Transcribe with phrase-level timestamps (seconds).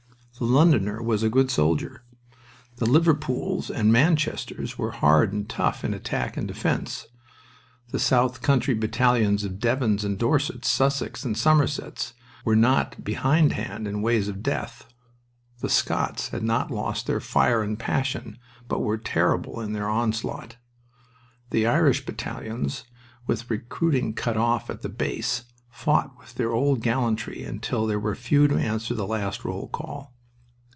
[0.39, 2.01] The Londoner was a good soldier.
[2.77, 7.05] The Liverpools and Manchesters were hard and tough in attack and defense.
[7.91, 14.01] The South Country battalions of Devons and Dorsets, Sussex and Somersets, were not behindhand in
[14.01, 14.87] ways of death.
[15.59, 20.55] The Scots had not lost their fire and passion, but were terrible in their onslaught.
[21.51, 22.85] The Irish battalions,
[23.27, 28.15] with recruiting cut off at the base, fought with their old gallantry, until there were
[28.15, 30.15] few to answer the last roll call.